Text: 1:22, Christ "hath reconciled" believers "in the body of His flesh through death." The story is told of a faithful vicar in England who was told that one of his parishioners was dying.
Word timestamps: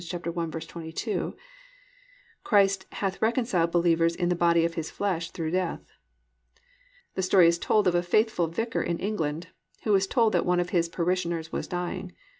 1:22, 0.01 1.35
Christ 2.43 2.87
"hath 2.93 3.21
reconciled" 3.21 3.69
believers 3.71 4.15
"in 4.15 4.29
the 4.29 4.35
body 4.35 4.65
of 4.65 4.73
His 4.73 4.89
flesh 4.89 5.29
through 5.29 5.51
death." 5.51 5.85
The 7.13 7.21
story 7.21 7.47
is 7.47 7.59
told 7.59 7.87
of 7.87 7.93
a 7.93 8.01
faithful 8.01 8.47
vicar 8.47 8.81
in 8.81 8.97
England 8.97 9.49
who 9.83 9.91
was 9.91 10.07
told 10.07 10.33
that 10.33 10.43
one 10.43 10.59
of 10.59 10.71
his 10.71 10.89
parishioners 10.89 11.51
was 11.51 11.67
dying. 11.67 12.13